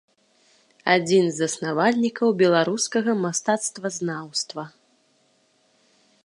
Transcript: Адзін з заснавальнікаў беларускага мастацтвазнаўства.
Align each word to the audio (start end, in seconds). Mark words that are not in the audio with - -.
Адзін 0.93 1.27
з 1.27 1.35
заснавальнікаў 1.41 2.27
беларускага 2.41 3.11
мастацтвазнаўства. 3.27 4.63